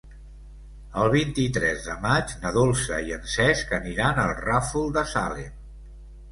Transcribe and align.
El 1.01 1.11
vint-i-tres 1.15 1.83
de 1.89 1.97
maig 2.07 2.33
na 2.47 2.53
Dolça 2.57 2.99
i 3.11 3.15
en 3.19 3.29
Cesc 3.37 3.77
aniran 3.81 4.25
al 4.27 4.35
Ràfol 4.43 4.93
de 5.01 5.09
Salem. 5.15 5.57